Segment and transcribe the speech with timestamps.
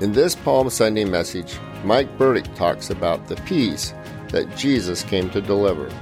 [0.00, 3.92] In this Palm Sunday message, Mike Burdick talks about the peace
[4.28, 5.92] that Jesus came to deliver.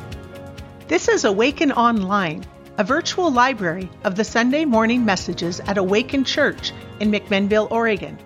[0.86, 2.44] This is Awaken Online,
[2.76, 8.18] a virtual library of the Sunday morning messages at Awaken Church in McMinnville, Oregon.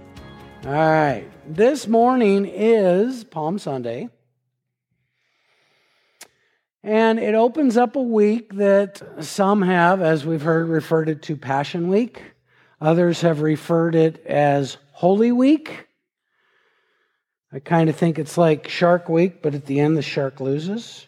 [0.67, 1.25] All right.
[1.47, 4.09] This morning is Palm Sunday.
[6.83, 11.37] And it opens up a week that some have, as we've heard, referred it to
[11.37, 12.21] Passion Week.
[12.81, 15.87] Others have referred it as Holy Week.
[17.51, 21.07] I kind of think it's like Shark Week, but at the end, the shark loses.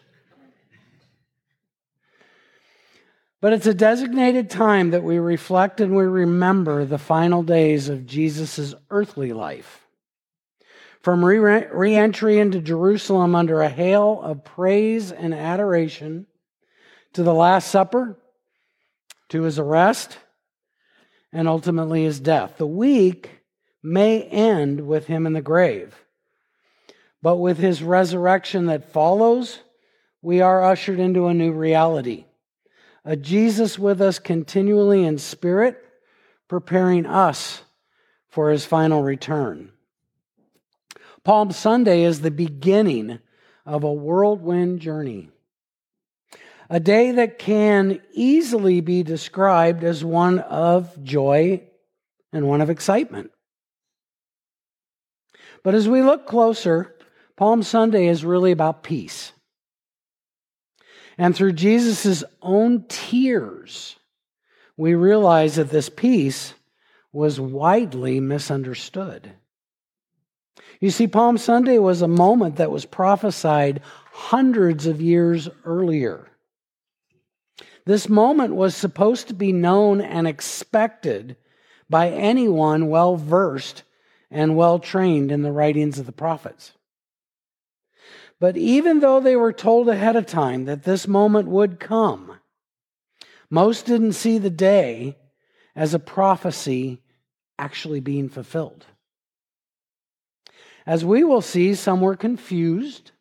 [3.39, 8.07] But it's a designated time that we reflect and we remember the final days of
[8.07, 9.85] Jesus' earthly life.
[11.01, 16.25] From re entry into Jerusalem under a hail of praise and adoration,
[17.13, 18.17] to the Last Supper,
[19.29, 20.17] to his arrest,
[21.31, 22.57] and ultimately his death.
[22.57, 23.42] The week
[23.83, 25.93] may end with him in the grave.
[27.21, 29.59] But with his resurrection that follows,
[30.21, 32.25] we are ushered into a new reality.
[33.05, 35.83] A Jesus with us continually in spirit,
[36.47, 37.61] preparing us
[38.29, 39.71] for his final return.
[41.23, 43.19] Palm Sunday is the beginning
[43.65, 45.29] of a whirlwind journey.
[46.69, 51.61] A day that can easily be described as one of joy
[52.31, 53.31] and one of excitement.
[55.63, 56.93] But as we look closer,
[57.37, 59.31] Palm Sunday is really about peace.
[61.17, 63.95] And through Jesus' own tears,
[64.75, 66.53] we realize that this peace
[67.11, 69.31] was widely misunderstood.
[70.79, 76.27] You see, Palm Sunday was a moment that was prophesied hundreds of years earlier.
[77.85, 81.37] This moment was supposed to be known and expected
[81.89, 83.83] by anyone well versed
[84.33, 86.73] and well trained in the writings of the prophets.
[88.39, 92.39] But even though they were told ahead of time that this moment would come,
[93.49, 95.17] most didn't see the day
[95.75, 97.01] as a prophecy
[97.59, 98.87] actually being fulfilled.
[100.85, 103.11] As we will see, some were confused.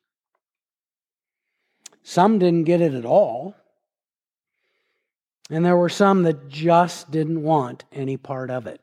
[2.03, 3.55] Some didn't get it at all.
[5.51, 8.81] And there were some that just didn't want any part of it.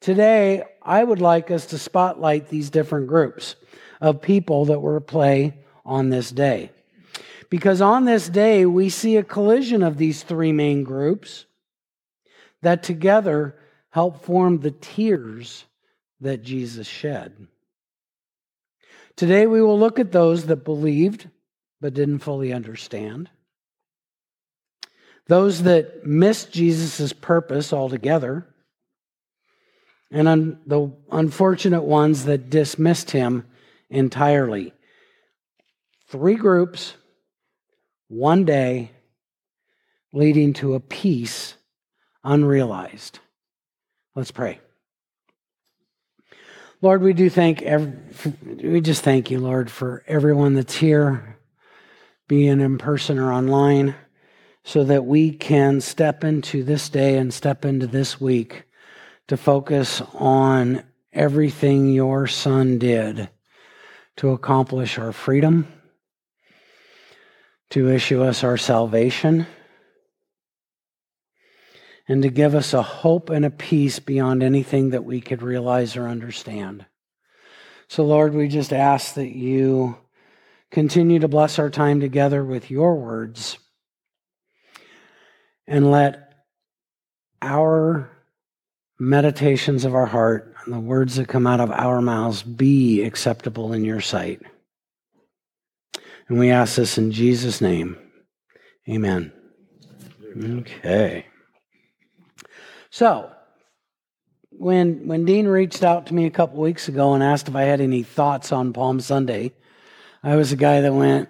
[0.00, 3.56] Today, I would like us to spotlight these different groups
[4.00, 6.70] of people that were at play on this day.
[7.50, 11.46] Because on this day, we see a collision of these three main groups
[12.62, 13.56] that together
[13.90, 15.64] help form the tears
[16.20, 17.48] that Jesus shed.
[19.16, 21.28] Today we will look at those that believed
[21.80, 23.30] but didn't fully understand,
[25.26, 28.46] those that missed Jesus' purpose altogether,
[30.10, 33.44] and un- the unfortunate ones that dismissed him
[33.90, 34.72] entirely.
[36.08, 36.94] Three groups,
[38.08, 38.92] one day,
[40.12, 41.54] leading to a peace
[42.24, 43.18] unrealized.
[44.14, 44.60] Let's pray.
[46.80, 47.92] Lord, we do thank every,
[48.62, 51.38] we just thank you, Lord, for everyone that's here,
[52.28, 53.96] being in person or online,
[54.64, 58.67] so that we can step into this day and step into this week
[59.28, 63.28] to focus on everything your son did
[64.16, 65.66] to accomplish our freedom,
[67.70, 69.46] to issue us our salvation
[72.08, 75.94] and to give us a hope and a peace beyond anything that we could realize
[75.96, 76.86] or understand.
[77.86, 79.98] So, Lord, we just ask that you
[80.70, 83.58] continue to bless our time together with your words
[85.66, 86.32] and let
[87.42, 88.10] our
[88.98, 93.72] meditations of our heart and the words that come out of our mouths be acceptable
[93.72, 94.42] in your sight.
[96.28, 97.96] And we ask this in Jesus' name.
[98.88, 99.32] Amen.
[100.36, 101.26] Okay.
[102.90, 103.30] So,
[104.50, 107.62] when when Dean reached out to me a couple weeks ago and asked if I
[107.62, 109.52] had any thoughts on Palm Sunday,
[110.22, 111.28] I was the guy that went,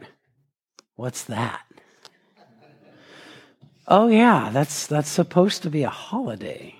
[0.96, 1.64] "What's that?"
[3.86, 6.77] oh yeah, that's that's supposed to be a holiday.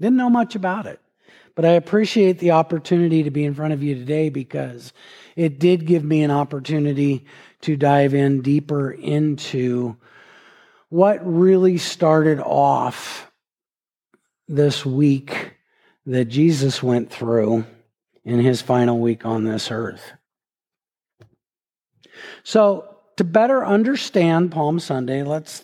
[0.00, 1.00] Didn't know much about it.
[1.54, 4.92] But I appreciate the opportunity to be in front of you today because
[5.36, 7.26] it did give me an opportunity
[7.62, 9.96] to dive in deeper into
[10.88, 13.30] what really started off
[14.48, 15.54] this week
[16.06, 17.64] that Jesus went through
[18.24, 20.12] in his final week on this earth.
[22.42, 25.62] So, to better understand Palm Sunday, let's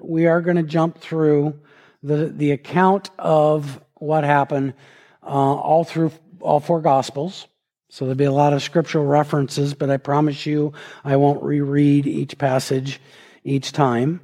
[0.00, 1.58] we are going to jump through
[2.02, 4.74] the, the account of what happened
[5.22, 7.46] uh, all through all four Gospels.
[7.90, 10.74] So there'll be a lot of scriptural references, but I promise you
[11.04, 13.00] I won't reread each passage
[13.44, 14.20] each time.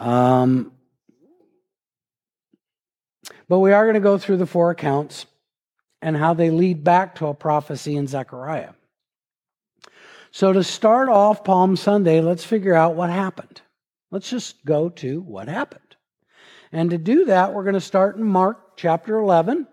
[0.00, 0.72] Um,
[3.48, 5.26] but we are going to go through the four accounts
[6.02, 8.72] and how they lead back to a prophecy in Zechariah.
[10.30, 13.62] So, to start off Palm Sunday, let's figure out what happened.
[14.10, 15.87] Let's just go to what happened.
[16.72, 19.66] And to do that, we're going to start in Mark chapter 11,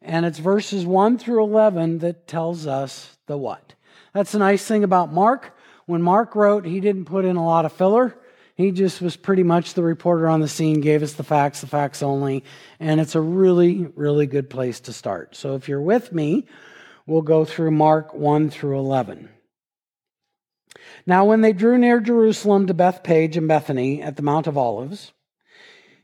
[0.00, 3.74] and it's verses 1 through 11 that tells us the what.
[4.12, 5.56] That's the nice thing about Mark.
[5.86, 8.16] When Mark wrote, he didn't put in a lot of filler.
[8.54, 11.66] He just was pretty much the reporter on the scene, gave us the facts, the
[11.66, 12.44] facts only,
[12.78, 15.34] and it's a really, really good place to start.
[15.34, 16.46] So if you're with me,
[17.06, 19.30] we'll go through Mark 1 through 11.
[21.06, 25.12] Now, when they drew near Jerusalem to Bethphage and Bethany at the Mount of Olives,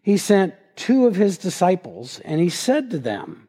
[0.07, 3.49] he sent two of his disciples, and he said to them,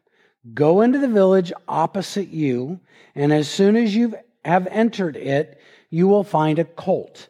[0.54, 2.80] Go into the village opposite you,
[3.14, 7.28] and as soon as you have entered it, you will find a colt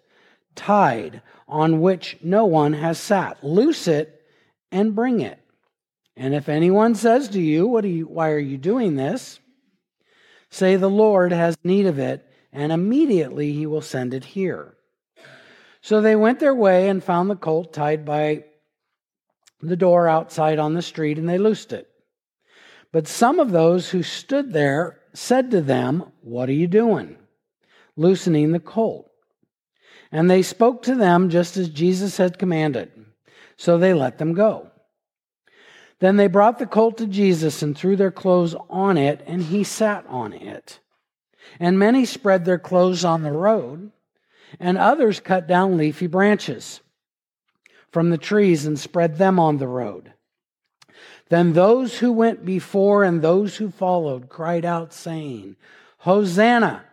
[0.54, 3.44] tied on which no one has sat.
[3.44, 4.22] Loose it
[4.72, 5.38] and bring it.
[6.16, 9.40] And if anyone says to you, what are you why are you doing this?
[10.48, 14.78] Say the Lord has need of it, and immediately he will send it here.
[15.82, 18.44] So they went their way and found the colt tied by
[19.60, 21.88] the door outside on the street, and they loosed it.
[22.92, 27.16] But some of those who stood there said to them, What are you doing?
[27.96, 29.10] Loosening the colt.
[30.10, 32.90] And they spoke to them just as Jesus had commanded.
[33.56, 34.70] So they let them go.
[36.00, 39.64] Then they brought the colt to Jesus and threw their clothes on it, and he
[39.64, 40.78] sat on it.
[41.58, 43.90] And many spread their clothes on the road,
[44.60, 46.80] and others cut down leafy branches
[47.90, 50.12] from the trees and spread them on the road.
[51.28, 55.56] Then those who went before and those who followed cried out, saying,
[55.98, 56.84] Hosanna!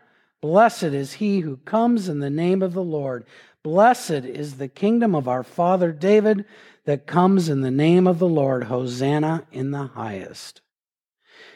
[0.41, 3.25] Blessed is he who comes in the name of the Lord.
[3.63, 6.45] Blessed is the kingdom of our father David
[6.83, 8.65] that comes in the name of the Lord.
[8.65, 10.61] Hosanna in the highest.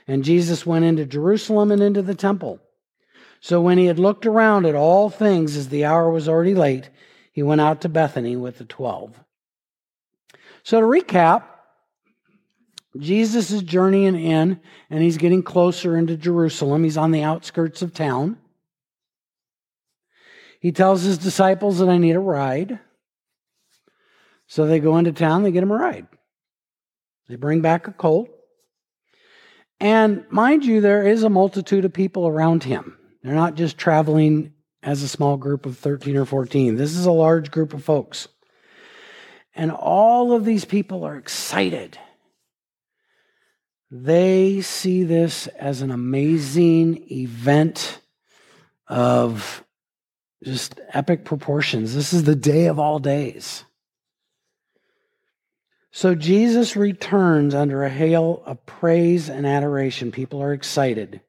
[0.07, 2.59] And Jesus went into Jerusalem and into the temple.
[3.41, 6.89] So when he had looked around at all things as the hour was already late,
[7.31, 9.23] he went out to Bethany with the twelve.
[10.63, 11.43] So to recap,
[12.97, 14.59] Jesus is journeying in
[14.89, 16.83] and he's getting closer into Jerusalem.
[16.83, 18.37] He's on the outskirts of town.
[20.59, 22.79] He tells his disciples that I need a ride.
[24.47, 26.07] So they go into town, they get him a ride.
[27.27, 28.29] They bring back a colt.
[29.79, 32.97] And mind you, there is a multitude of people around him.
[33.23, 36.75] They're not just traveling as a small group of 13 or 14.
[36.75, 38.27] This is a large group of folks.
[39.59, 41.99] And all of these people are excited.
[43.91, 47.99] They see this as an amazing event
[48.87, 49.65] of
[50.45, 51.93] just epic proportions.
[51.93, 53.65] This is the day of all days.
[55.91, 60.13] So Jesus returns under a hail of praise and adoration.
[60.13, 61.19] People are excited.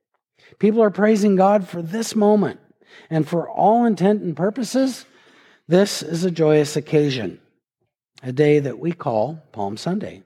[0.61, 2.61] People are praising God for this moment.
[3.11, 5.05] And for all intent and purposes,
[5.67, 7.41] this is a joyous occasion,
[8.23, 10.23] a day that we call Palm Sunday.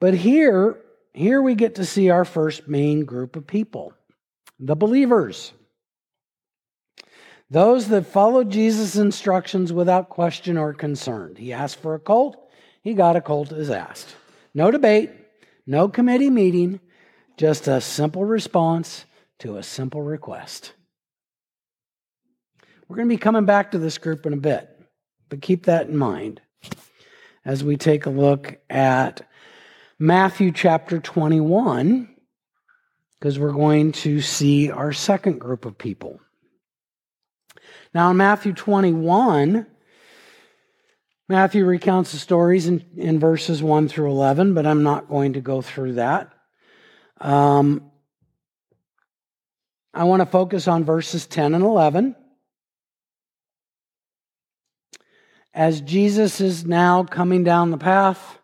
[0.00, 0.78] But here,
[1.12, 3.92] here we get to see our first main group of people,
[4.58, 5.52] the believers.
[7.50, 11.36] Those that followed Jesus' instructions without question or concern.
[11.36, 12.36] He asked for a colt,
[12.82, 14.16] he got a colt as asked.
[14.54, 15.10] No debate,
[15.66, 16.80] no committee meeting,
[17.36, 19.04] just a simple response
[19.40, 20.72] to a simple request.
[22.88, 24.68] We're going to be coming back to this group in a bit,
[25.28, 26.40] but keep that in mind
[27.44, 29.26] as we take a look at
[29.98, 32.08] Matthew chapter 21,
[33.18, 36.20] because we're going to see our second group of people.
[37.94, 39.66] Now, in Matthew 21,
[41.28, 45.40] Matthew recounts the stories in, in verses 1 through 11, but I'm not going to
[45.40, 46.32] go through that.
[47.20, 47.90] Um,
[49.94, 52.16] I want to focus on verses 10 and 11.
[55.54, 58.38] As Jesus is now coming down the path,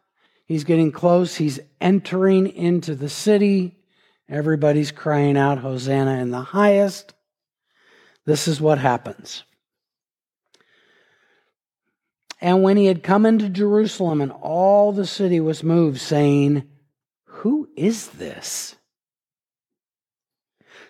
[0.46, 3.76] he's getting close, he's entering into the city.
[4.28, 7.14] Everybody's crying out, Hosanna in the highest.
[8.26, 9.42] This is what happens.
[12.40, 16.62] And when he had come into Jerusalem, and all the city was moved, saying,
[17.24, 18.76] Who is this?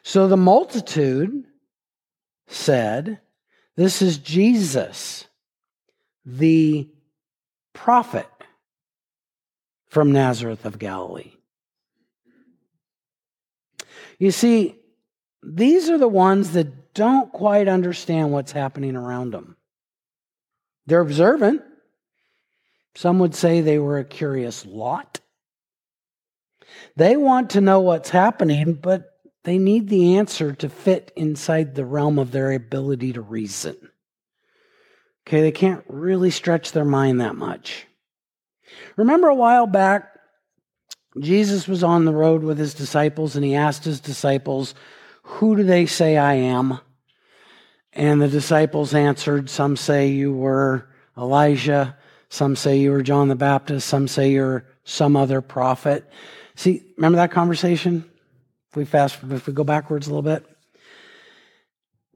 [0.02, 1.44] So the multitude
[2.46, 3.20] said,
[3.74, 5.26] This is Jesus,
[6.38, 6.88] the
[7.72, 8.28] prophet
[9.88, 11.32] from Nazareth of Galilee.
[14.18, 14.76] You see,
[15.42, 19.56] these are the ones that don't quite understand what's happening around them.
[20.86, 21.62] They're observant.
[22.94, 25.20] Some would say they were a curious lot.
[26.96, 29.10] They want to know what's happening, but
[29.44, 33.89] they need the answer to fit inside the realm of their ability to reason.
[35.26, 37.86] Okay, they can't really stretch their mind that much.
[38.96, 40.18] Remember a while back,
[41.18, 44.74] Jesus was on the road with his disciples and he asked his disciples,
[45.22, 46.78] Who do they say I am?
[47.92, 51.96] And the disciples answered, Some say you were Elijah,
[52.28, 56.08] some say you were John the Baptist, some say you're some other prophet.
[56.54, 58.08] See, remember that conversation?
[58.70, 60.46] If we fast, if we go backwards a little bit.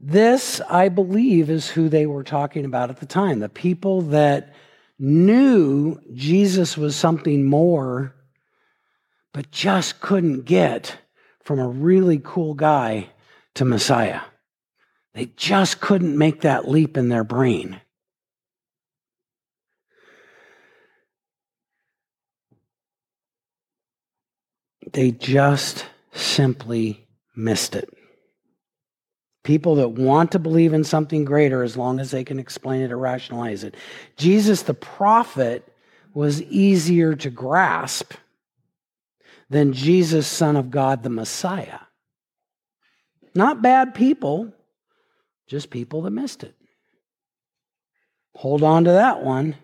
[0.06, 3.38] This, I believe, is who they were talking about at the time.
[3.38, 4.54] The people that
[4.98, 8.14] knew Jesus was something more,
[9.32, 10.98] but just couldn't get
[11.42, 13.08] from a really cool guy
[13.54, 14.20] to Messiah.
[15.14, 17.80] They just couldn't make that leap in their brain.
[24.92, 27.88] They just simply missed it.
[29.44, 32.90] People that want to believe in something greater as long as they can explain it
[32.90, 33.76] or rationalize it.
[34.16, 35.68] Jesus the prophet
[36.12, 38.14] was easier to grasp
[39.50, 41.80] than Jesus, Son of God, the Messiah.
[43.34, 44.52] Not bad people,
[45.46, 46.54] just people that missed it.
[48.36, 49.56] Hold on to that one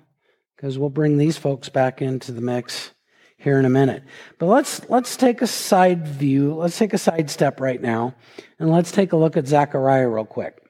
[0.55, 2.91] because we'll bring these folks back into the mix
[3.41, 4.05] here in a minute.
[4.39, 6.55] But let's let's take a side view.
[6.55, 8.15] Let's take a side step right now,
[8.59, 10.63] and let's take a look at Zechariah real quick,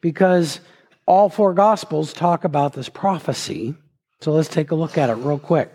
[0.00, 0.60] because
[1.06, 3.74] all four gospels talk about this prophecy.
[4.20, 5.70] So let's take a look at it real quick,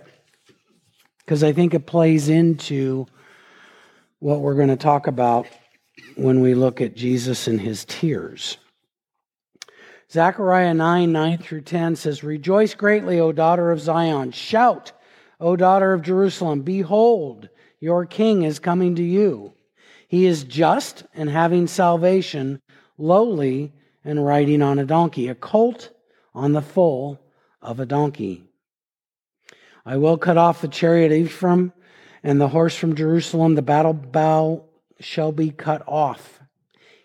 [1.19, 3.05] because I think it plays into
[4.19, 5.45] what we're going to talk about
[6.15, 8.57] when we look at Jesus and his tears.
[10.11, 14.31] Zechariah 9, 9 through 10 says, Rejoice greatly, O daughter of Zion.
[14.31, 14.91] Shout
[15.39, 19.53] O daughter of Jerusalem, behold, your king is coming to you.
[20.07, 22.61] He is just and having salvation,
[22.97, 23.71] lowly
[24.03, 25.91] and riding on a donkey, a colt
[26.33, 27.19] on the foal
[27.61, 28.43] of a donkey.
[29.85, 31.73] I will cut off the chariot of Ephraim
[32.21, 33.55] and the horse from Jerusalem.
[33.55, 34.65] The battle bow
[34.99, 36.41] shall be cut off.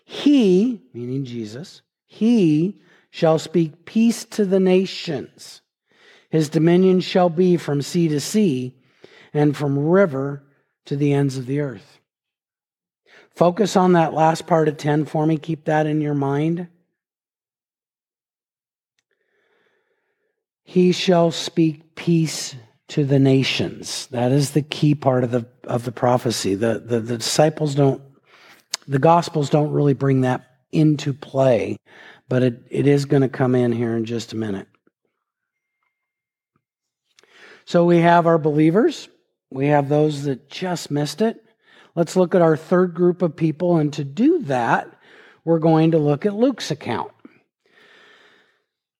[0.03, 5.61] He, meaning Jesus, he shall speak peace to the nations.
[6.29, 8.75] His dominion shall be from sea to sea
[9.33, 10.43] and from river
[10.85, 11.99] to the ends of the earth.
[13.35, 15.37] Focus on that last part of 10 for me.
[15.37, 16.67] Keep that in your mind.
[20.63, 22.55] He shall speak peace
[22.89, 24.07] to the nations.
[24.07, 26.55] That is the key part of the, of the prophecy.
[26.55, 28.01] The, the, the disciples don't,
[28.87, 31.77] the gospels don't really bring that into play,
[32.29, 34.67] but it, it is going to come in here in just a minute.
[37.65, 39.09] So we have our believers,
[39.49, 41.43] we have those that just missed it.
[41.95, 44.89] Let's look at our third group of people, and to do that,
[45.43, 47.11] we're going to look at Luke's account.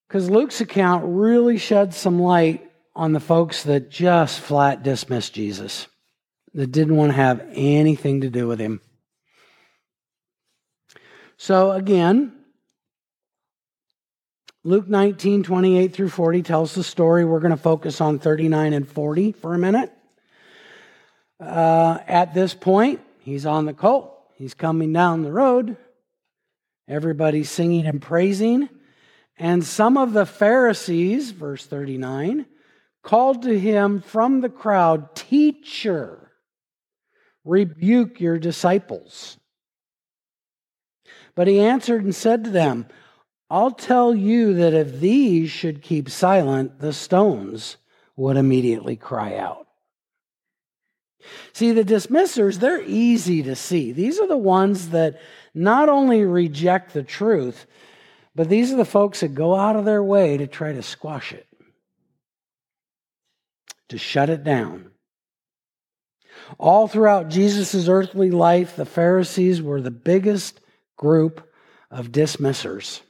[0.08, 5.86] Because Luke's account really sheds some light on the folks that just flat dismissed Jesus,
[6.54, 8.80] that didn't want to have anything to do with him.
[11.36, 12.35] So, again,
[14.66, 17.24] Luke 19, 28 through 40 tells the story.
[17.24, 19.92] We're going to focus on 39 and 40 for a minute.
[21.38, 24.12] Uh, at this point, he's on the colt.
[24.34, 25.76] He's coming down the road.
[26.88, 28.68] Everybody's singing and praising.
[29.38, 32.44] And some of the Pharisees, verse 39,
[33.04, 36.32] called to him from the crowd, Teacher,
[37.44, 39.38] rebuke your disciples.
[41.36, 42.88] But he answered and said to them,
[43.48, 47.76] I'll tell you that if these should keep silent, the stones
[48.16, 49.66] would immediately cry out.
[51.52, 53.92] See, the dismissers, they're easy to see.
[53.92, 55.20] These are the ones that
[55.54, 57.66] not only reject the truth,
[58.34, 61.32] but these are the folks that go out of their way to try to squash
[61.32, 61.46] it,
[63.88, 64.90] to shut it down.
[66.58, 70.60] All throughout Jesus' earthly life, the Pharisees were the biggest
[70.96, 71.48] group
[71.90, 73.00] of dismissers.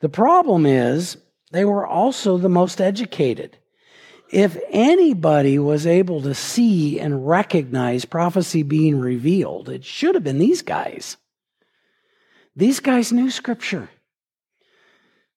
[0.00, 1.16] The problem is
[1.52, 3.56] they were also the most educated.
[4.32, 10.38] If anybody was able to see and recognize prophecy being revealed, it should have been
[10.38, 11.16] these guys.
[12.54, 13.90] These guys knew scripture.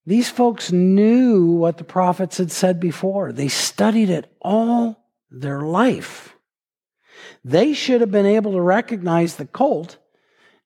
[0.05, 3.31] These folks knew what the prophets had said before.
[3.31, 6.35] They studied it all their life.
[7.43, 9.97] They should have been able to recognize the cult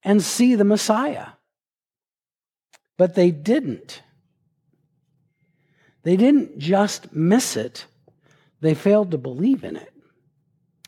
[0.04, 1.28] and see the Messiah.
[2.98, 4.02] But they didn't.
[6.04, 7.86] They didn't just miss it,
[8.62, 9.94] they failed to believe in it.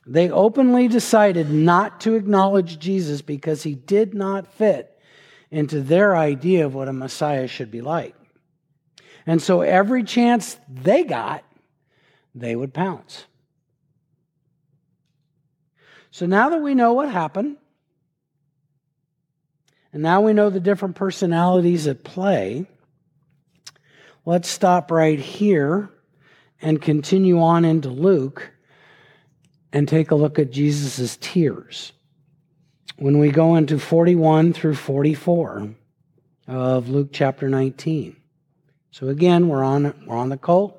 [0.07, 4.97] They openly decided not to acknowledge Jesus because he did not fit
[5.51, 8.15] into their idea of what a Messiah should be like.
[9.27, 11.43] And so every chance they got,
[12.33, 13.25] they would pounce.
[16.11, 17.57] So now that we know what happened,
[19.93, 22.65] and now we know the different personalities at play,
[24.25, 25.89] let's stop right here
[26.61, 28.51] and continue on into Luke
[29.71, 31.91] and take a look at Jesus' tears.
[32.97, 35.69] When we go into 41 through 44
[36.47, 38.15] of Luke chapter 19.
[38.91, 40.75] So again, we're on, we're on the colt.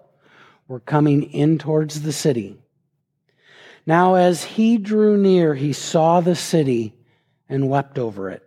[0.68, 2.58] We're coming in towards the city.
[3.86, 6.94] Now, as he drew near, he saw the city
[7.48, 8.46] and wept over it,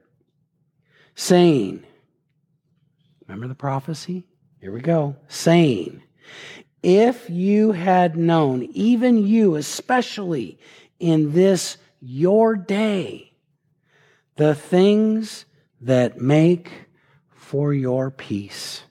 [1.15, 1.83] saying,
[3.27, 4.25] Remember the prophecy?
[4.59, 5.15] Here we go.
[5.27, 6.03] Saying,
[6.81, 10.59] If you had known, even you especially
[10.99, 13.33] in this your day,
[14.35, 15.45] the things
[15.81, 16.71] that make
[17.31, 18.83] for your peace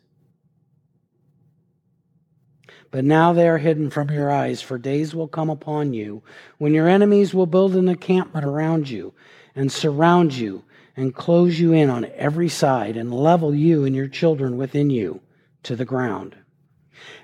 [2.92, 6.22] but now they are hidden from your eyes, for days will come upon you
[6.58, 9.14] when your enemies will build an encampment around you
[9.56, 10.62] and surround you
[10.96, 15.20] and close you in on every side and level you and your children within you
[15.62, 16.36] to the ground.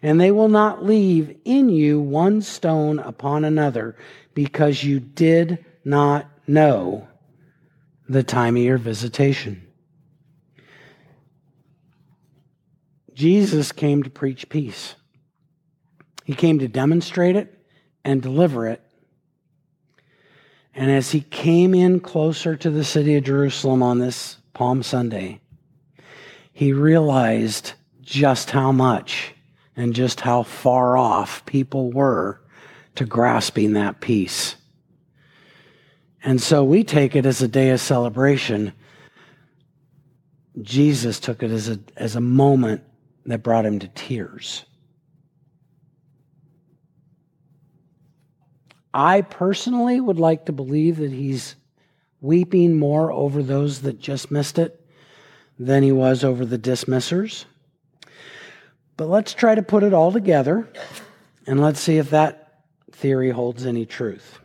[0.03, 3.97] And they will not leave in you one stone upon another
[4.35, 7.09] because you did not know
[8.09, 9.67] the time of your visitation.
[13.13, 14.95] Jesus came to preach peace.
[16.25, 17.53] He came to demonstrate it
[18.05, 18.83] and deliver it.
[20.79, 25.41] And as he came in closer to the city of Jerusalem on this Palm Sunday,
[26.53, 29.35] he realized just how much
[29.75, 32.41] and just how far off people were
[32.95, 34.55] to grasping that peace.
[36.23, 38.73] And so we take it as a day of celebration.
[40.63, 42.85] Jesus took it as a, as a moment
[43.27, 44.65] that brought him to tears.
[48.99, 51.55] I personally would like to believe that he's
[52.21, 54.85] weeping more over those that just missed it
[55.57, 57.47] than he was over the dismissers.
[58.97, 60.69] But let's try to put it all together
[61.47, 64.41] and let's see if that theory holds any truth.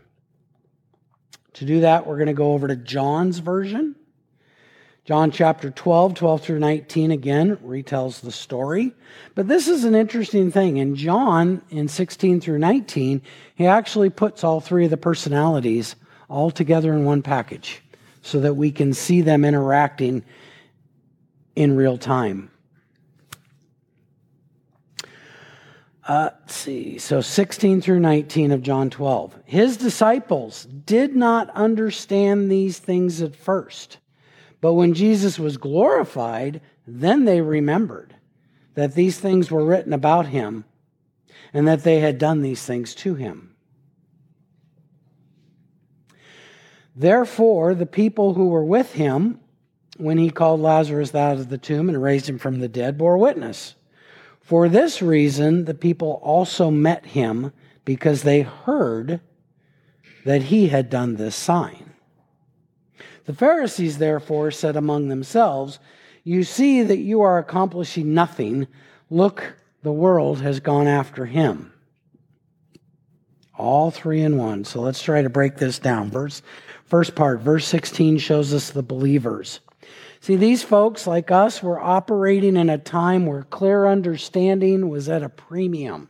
[1.53, 3.95] To do that, we're going to go over to John's version.
[5.05, 8.93] John chapter 12, 12 through 19 again retells the story.
[9.35, 10.77] But this is an interesting thing.
[10.77, 13.21] In John, in 16 through 19,
[13.55, 15.97] he actually puts all three of the personalities
[16.29, 17.81] all together in one package
[18.21, 20.23] so that we can see them interacting
[21.57, 22.49] in real time.
[26.07, 26.97] Uh, let's see.
[26.97, 29.37] So 16 through 19 of John 12.
[29.43, 33.97] His disciples did not understand these things at first.
[34.63, 38.15] But when Jesus was glorified, then they remembered
[38.75, 40.63] that these things were written about him
[41.53, 43.57] and that they had done these things to him.
[46.95, 49.41] Therefore, the people who were with him
[49.97, 53.17] when he called Lazarus out of the tomb and raised him from the dead bore
[53.17, 53.75] witness.
[54.39, 57.51] For this reason, the people also met him
[57.83, 59.19] because they heard
[60.23, 61.92] that he had done this sign.
[63.25, 65.79] The Pharisees, therefore, said among themselves,
[66.23, 68.67] You see that you are accomplishing nothing.
[69.09, 71.71] Look, the world has gone after him.
[73.57, 74.65] All three in one.
[74.65, 76.09] So let's try to break this down.
[76.09, 76.41] Verse,
[76.85, 79.59] first part, verse 16 shows us the believers.
[80.19, 85.21] See, these folks, like us, were operating in a time where clear understanding was at
[85.21, 86.09] a premium.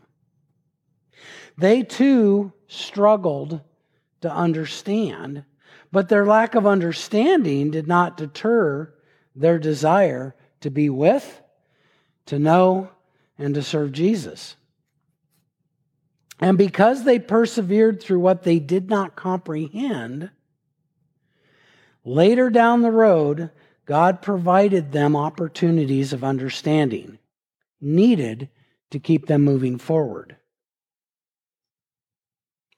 [1.57, 3.61] They too struggled
[4.21, 5.45] to understand
[5.93, 8.91] but their lack of understanding did not deter
[9.35, 11.43] their desire to be with,
[12.25, 12.89] to know,
[13.37, 14.55] and to serve Jesus.
[16.39, 20.31] And because they persevered through what they did not comprehend,
[22.03, 23.51] later down the road,
[23.85, 27.19] God provided them opportunities of understanding
[27.79, 28.49] needed
[28.89, 30.37] to keep them moving forward.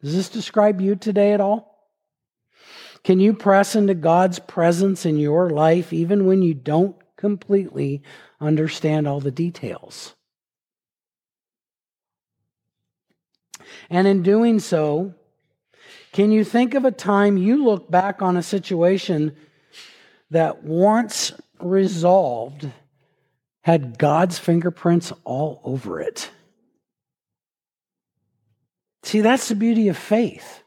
[0.01, 1.74] Does this describe you today at all?
[3.06, 8.02] Can you press into God's presence in your life even when you don't completely
[8.41, 10.15] understand all the details?
[13.91, 15.13] And in doing so,
[16.13, 19.36] Can you think of a time you look back on a situation
[20.32, 22.72] that once resolved
[23.63, 26.32] had God's fingerprints all over it?
[29.04, 30.63] See, that's the beauty of faith.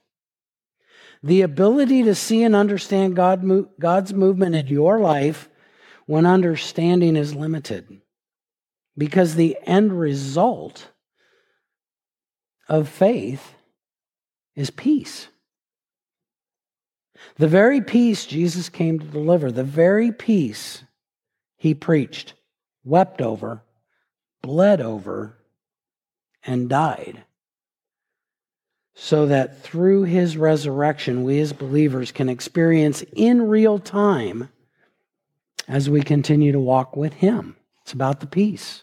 [1.23, 3.45] The ability to see and understand God,
[3.79, 5.49] God's movement in your life
[6.07, 8.01] when understanding is limited.
[8.97, 10.91] Because the end result
[12.69, 13.55] of faith
[14.55, 15.29] is peace.
[17.37, 20.85] The very peace Jesus came to deliver, the very peace
[21.57, 22.35] he preached,
[22.85, 23.63] wept over,
[24.43, 25.39] bled over,
[26.45, 27.25] and died.
[29.01, 34.49] So that through his resurrection, we as believers can experience in real time
[35.69, 37.55] as we continue to walk with him.
[37.83, 38.83] It's about the peace.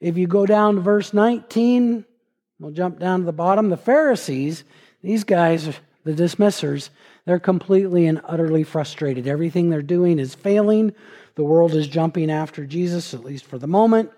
[0.00, 2.04] If you go down to verse 19,
[2.60, 3.68] we'll jump down to the bottom.
[3.68, 4.62] The Pharisees,
[5.02, 5.68] these guys,
[6.04, 6.90] the dismissers,
[7.26, 9.26] they're completely and utterly frustrated.
[9.26, 10.94] Everything they're doing is failing.
[11.34, 14.12] The world is jumping after Jesus, at least for the moment.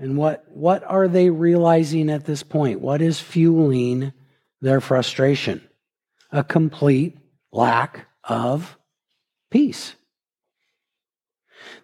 [0.00, 2.80] And what, what are they realizing at this point?
[2.80, 4.14] What is fueling
[4.62, 5.60] their frustration?
[6.32, 7.18] A complete
[7.52, 8.78] lack of
[9.50, 9.94] peace.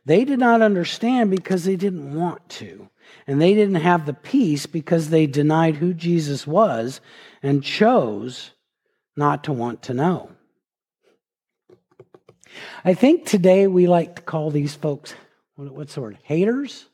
[0.07, 2.89] They did not understand because they didn't want to.
[3.27, 7.03] And they didn't have the peace because they denied who Jesus was
[7.43, 8.53] and chose
[9.15, 10.31] not to want to know.
[12.83, 15.15] I think today we like to call these folks,
[15.57, 16.87] what's the word, haters?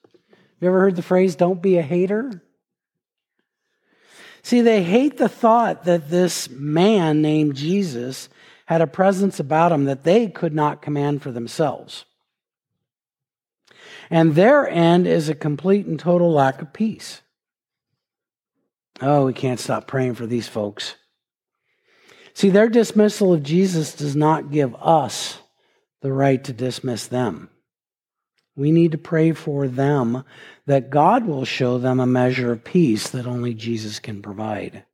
[0.62, 2.40] You ever heard the phrase, don't be a hater?
[4.44, 8.28] See, they hate the thought that this man named Jesus
[8.66, 12.04] had a presence about him that they could not command for themselves.
[14.08, 17.22] And their end is a complete and total lack of peace.
[19.00, 20.94] Oh, we can't stop praying for these folks.
[22.34, 25.40] See, their dismissal of Jesus does not give us
[26.02, 27.48] the right to dismiss them.
[28.56, 30.24] We need to pray for them
[30.66, 34.84] that God will show them a measure of peace that only Jesus can provide.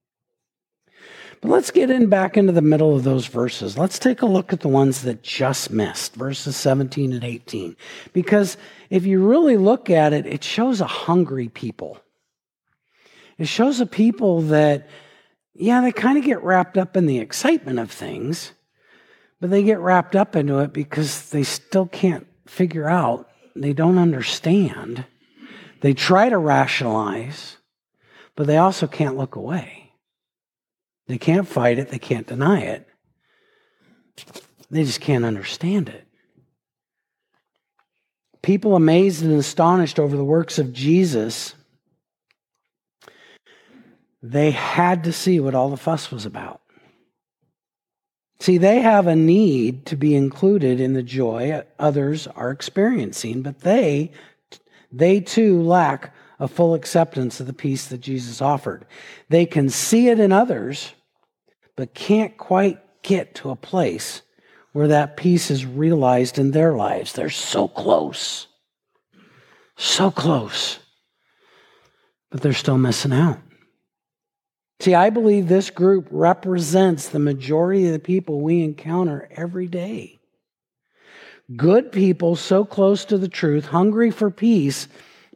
[1.40, 3.78] But let's get in back into the middle of those verses.
[3.78, 7.76] Let's take a look at the ones that just missed, verses 17 and 18.
[8.12, 8.56] Because
[8.90, 12.00] if you really look at it, it shows a hungry people.
[13.38, 14.88] It shows a people that,
[15.54, 18.52] yeah, they kind of get wrapped up in the excitement of things,
[19.40, 23.27] but they get wrapped up into it because they still can't figure out,
[23.62, 25.04] they don't understand.
[25.80, 27.56] They try to rationalize,
[28.36, 29.92] but they also can't look away.
[31.06, 32.86] They can't fight it, they can't deny it.
[34.70, 36.06] They just can't understand it.
[38.42, 41.54] People amazed and astonished over the works of Jesus,
[44.22, 46.60] they had to see what all the fuss was about.
[48.48, 53.60] See, they have a need to be included in the joy others are experiencing, but
[53.60, 54.10] they
[54.90, 58.86] they too lack a full acceptance of the peace that Jesus offered.
[59.28, 60.94] They can see it in others,
[61.76, 64.22] but can't quite get to a place
[64.72, 67.12] where that peace is realized in their lives.
[67.12, 68.46] They're so close.
[69.76, 70.78] So close.
[72.30, 73.40] But they're still missing out.
[74.80, 80.20] See, I believe this group represents the majority of the people we encounter every day.
[81.56, 84.86] Good people so close to the truth, hungry for peace,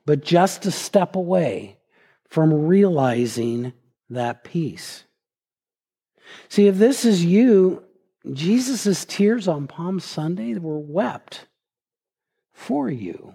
[0.07, 1.79] but just a step away
[2.29, 3.73] from realizing
[4.11, 5.05] that peace.
[6.49, 7.83] See, if this is you,
[8.33, 11.47] Jesus' tears on Palm Sunday were wept
[12.53, 13.35] for you.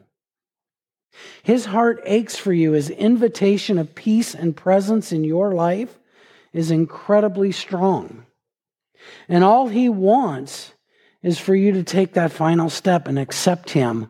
[1.44, 2.74] His heart aches for you.
[2.74, 5.97] His invitation of peace and presence in your life
[6.58, 8.26] is incredibly strong.
[9.30, 10.74] And all he wants
[11.22, 14.10] is for you to take that final step and accept him,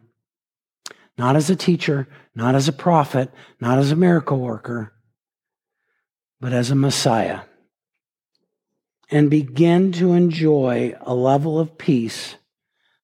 [1.17, 4.93] not as a teacher, not as a prophet, not as a miracle worker,
[6.39, 7.41] but as a Messiah
[9.09, 12.35] and begin to enjoy a level of peace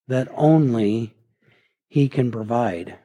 [0.08, 1.16] that only
[1.88, 2.98] He can provide.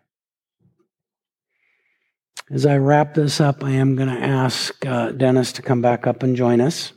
[2.50, 6.06] As I wrap this up, I am going to ask uh, Dennis to come back
[6.06, 6.92] up and join us.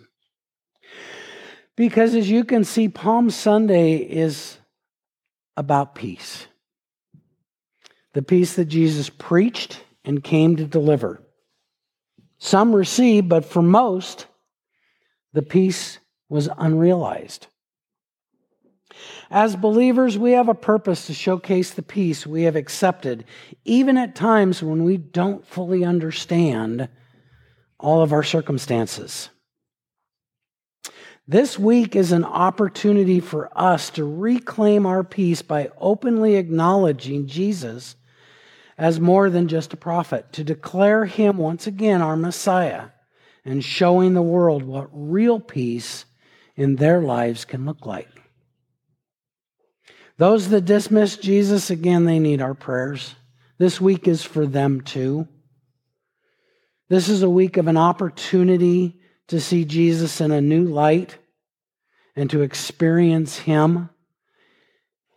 [1.76, 4.58] Because as you can see, Palm Sunday is
[5.58, 6.48] about peace.
[8.14, 11.22] The peace that Jesus preached and came to deliver.
[12.38, 14.28] Some received, but for most,
[15.34, 17.48] the peace was unrealized.
[19.34, 23.24] As believers, we have a purpose to showcase the peace we have accepted,
[23.64, 26.90] even at times when we don't fully understand
[27.80, 29.30] all of our circumstances.
[31.30, 37.96] This week is an opportunity for us to reclaim our peace by openly acknowledging Jesus
[38.78, 42.88] as more than just a prophet, to declare him once again our Messiah,
[43.46, 46.04] and showing the world what real peace
[46.58, 48.21] in their lives can look like.
[50.22, 53.16] Those that dismiss Jesus, again, they need our prayers.
[53.58, 55.28] This week is for them too.
[56.90, 61.18] This is a week of an opportunity to see Jesus in a new light
[62.16, 63.90] and to experience Him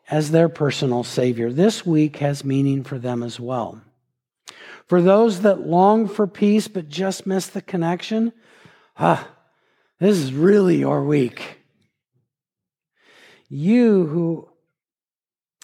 [0.09, 1.53] as their personal Savior.
[1.53, 3.83] This week has meaning for them as well.
[4.87, 8.33] For those that long for peace but just miss the connection,
[8.97, 9.29] ah,
[10.01, 11.59] this is really your week.
[13.51, 14.49] You who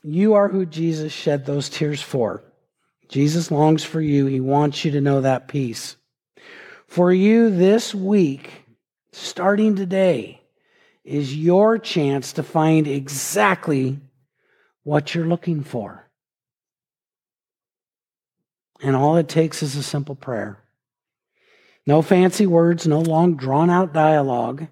[0.02, 2.42] you are who Jesus shed those tears for.
[3.08, 4.26] Jesus longs for you.
[4.26, 5.96] He wants you to know that peace.
[6.86, 8.50] For you this week,
[9.12, 10.40] starting today,
[11.04, 13.98] is your chance to find exactly
[14.84, 16.08] what you're looking for.
[18.82, 20.58] And all it takes is a simple prayer.
[21.86, 24.68] No fancy words, no long drawn out dialogue,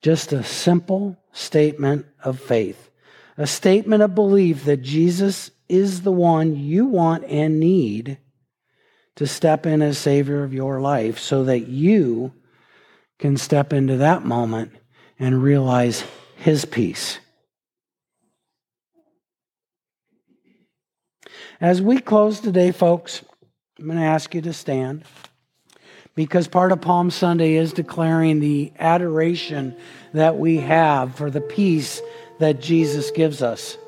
[0.00, 2.90] just a simple statement of faith,
[3.36, 8.18] a statement of belief that Jesus is the one you want and need
[9.16, 12.32] to step in as Savior of your life so that you
[13.18, 14.72] can step into that moment
[15.18, 16.04] and realize
[16.36, 17.18] His peace.
[21.60, 23.22] As we close today, folks,
[23.78, 25.04] I'm going to ask you to stand
[26.14, 29.76] because part of Palm Sunday is declaring the adoration
[30.12, 32.02] that we have for the peace
[32.42, 33.78] that Jesus gives us.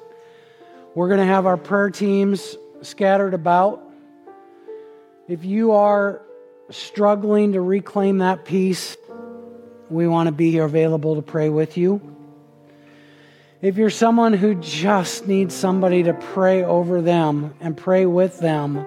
[0.94, 3.82] We're going to have our prayer teams scattered about.
[5.26, 6.22] If you are
[6.70, 8.96] struggling to reclaim that peace,
[9.90, 12.00] we want to be available to pray with you.
[13.60, 18.86] If you're someone who just needs somebody to pray over them and pray with them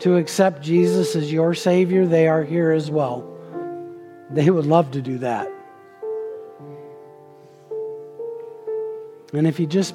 [0.00, 3.30] to accept Jesus as your Savior, they are here as well.
[4.30, 5.53] They would love to do that.
[9.34, 9.94] And if you just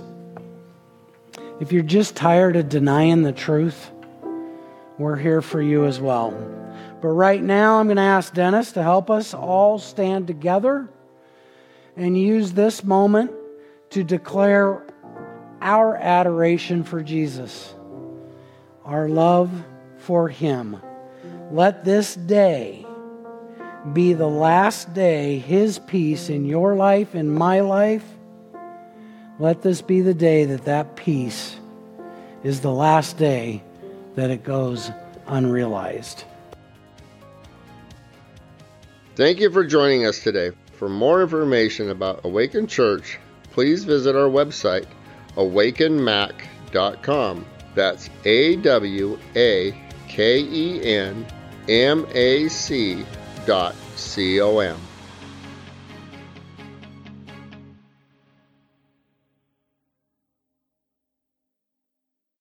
[1.60, 3.92] if you're just tired of denying the truth,
[4.98, 6.32] we're here for you as well.
[7.02, 10.90] But right now, I'm going to ask Dennis to help us all stand together
[11.98, 13.32] and use this moment
[13.92, 14.86] to declare
[15.62, 17.74] our adoration for Jesus,
[18.86, 19.52] our love
[19.98, 20.82] for Him.
[21.52, 22.86] Let this day
[23.94, 28.06] be the last day, His peace in your life, in my life.
[29.40, 31.56] Let this be the day that that peace
[32.44, 33.64] is the last day
[34.16, 34.92] that it goes
[35.28, 36.26] unrealized.
[39.16, 40.52] Thank you for joining us today.
[40.74, 43.18] For more information about Awaken Church,
[43.52, 44.86] please visit our website,
[45.36, 47.46] awakenmac.com.
[47.76, 49.74] That's A W A
[50.08, 51.26] K E N
[51.70, 53.06] M A C
[53.46, 54.78] dot C O M.